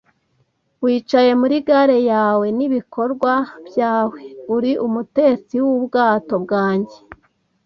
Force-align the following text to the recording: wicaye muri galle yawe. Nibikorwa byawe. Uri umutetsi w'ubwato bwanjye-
wicaye 0.83 1.31
muri 1.41 1.55
galle 1.67 1.97
yawe. 2.11 2.45
Nibikorwa 2.57 3.33
byawe. 3.67 4.19
Uri 4.55 4.71
umutetsi 4.85 5.55
w'ubwato 5.65 6.33
bwanjye- 6.43 6.97